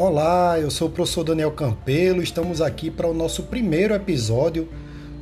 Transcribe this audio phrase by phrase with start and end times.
[0.00, 2.22] Olá, eu sou o professor Daniel Campelo.
[2.22, 4.68] Estamos aqui para o nosso primeiro episódio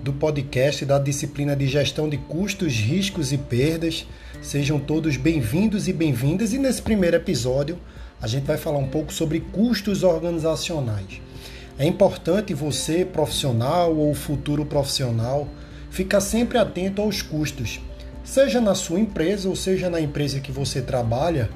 [0.03, 4.07] do podcast da disciplina de gestão de custos, riscos e perdas.
[4.43, 6.53] Sejam todos bem-vindos e bem-vindas.
[6.53, 7.79] E nesse primeiro episódio,
[8.21, 11.23] a gente vai falar um pouco sobre custos organizacionais.
[11.79, 15.49] É importante você, profissional ou futuro profissional,
[15.89, 17.81] ficar sempre atento aos custos.
[18.23, 21.49] Seja na sua empresa ou seja na empresa que você trabalha,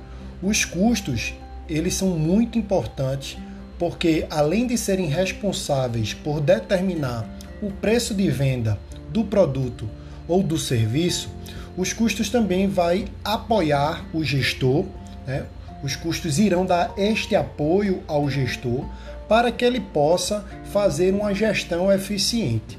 [0.43, 1.35] os custos
[1.71, 3.39] eles são muito importantes
[3.79, 7.27] porque além de serem responsáveis por determinar
[7.63, 9.89] o preço de venda do produto
[10.29, 11.31] ou do serviço,
[11.77, 14.85] os custos também vai apoiar o gestor,
[15.27, 15.46] né?
[15.83, 18.85] Os custos irão dar este apoio ao gestor
[19.27, 22.79] para que ele possa fazer uma gestão eficiente.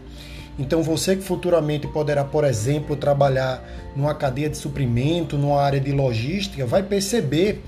[0.60, 3.64] Então, você que futuramente poderá, por exemplo, trabalhar
[3.96, 7.64] numa cadeia de suprimento, numa área de logística, vai perceber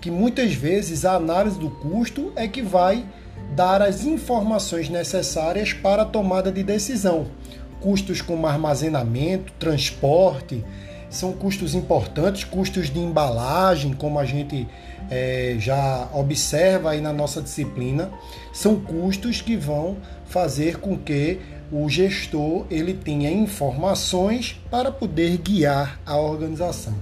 [0.00, 3.04] que muitas vezes a análise do custo é que vai
[3.54, 7.26] dar as informações necessárias para a tomada de decisão.
[7.80, 10.64] Custos como armazenamento, transporte,
[11.08, 14.66] são custos importantes, custos de embalagem, como a gente
[15.10, 18.10] é, já observa aí na nossa disciplina,
[18.52, 21.40] são custos que vão fazer com que
[21.70, 26.94] o gestor ele tenha informações para poder guiar a organização.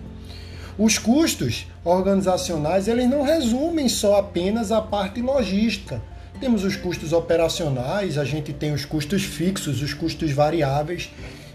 [0.78, 6.03] Os custos organizacionais eles não resumem só apenas a parte logística.
[6.41, 11.11] Temos os custos operacionais, a gente tem os custos fixos, os custos variáveis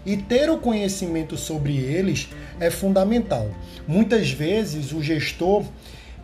[0.06, 3.50] e ter o conhecimento sobre eles é fundamental.
[3.86, 5.64] Muitas vezes o gestor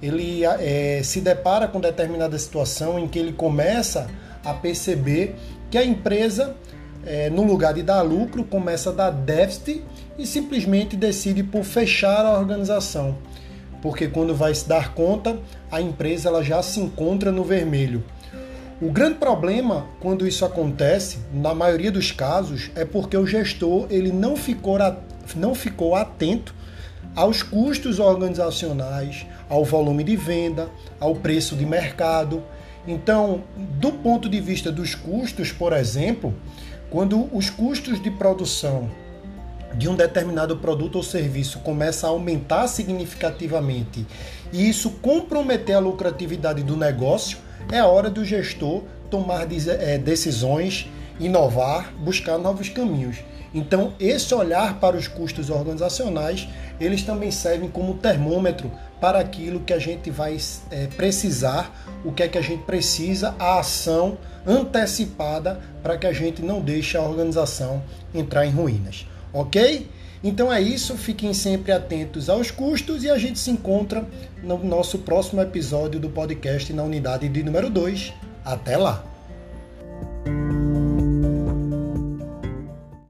[0.02, 4.08] ele é, se depara com determinada situação em que ele começa
[4.44, 5.34] a perceber
[5.70, 6.54] que a empresa,
[7.06, 9.82] é, no lugar de dar lucro, começa a dar déficit
[10.18, 13.16] e simplesmente decide por fechar a organização
[13.86, 15.38] porque quando vai se dar conta,
[15.70, 18.02] a empresa ela já se encontra no vermelho.
[18.82, 24.10] O grande problema quando isso acontece, na maioria dos casos, é porque o gestor ele
[24.10, 24.76] não ficou,
[25.36, 26.52] não ficou atento
[27.14, 32.42] aos custos organizacionais, ao volume de venda, ao preço de mercado.
[32.86, 36.34] Então, do ponto de vista dos custos, por exemplo,
[36.90, 38.88] quando os custos de produção
[39.74, 44.06] de um determinado produto ou serviço começa a aumentar significativamente
[44.52, 47.38] e isso comprometer a lucratividade do negócio,
[47.70, 50.88] é a hora do gestor tomar é, decisões,
[51.18, 53.18] inovar, buscar novos caminhos.
[53.54, 56.46] Então, esse olhar para os custos organizacionais,
[56.80, 58.70] eles também servem como termômetro
[59.00, 60.36] para aquilo que a gente vai
[60.70, 66.12] é, precisar, o que é que a gente precisa, a ação antecipada para que a
[66.12, 67.82] gente não deixe a organização
[68.14, 69.86] entrar em ruínas ok?
[70.24, 74.04] Então é isso, fiquem sempre atentos aos custos e a gente se encontra
[74.42, 78.12] no nosso próximo episódio do podcast na unidade de número 2.
[78.44, 79.15] Até lá!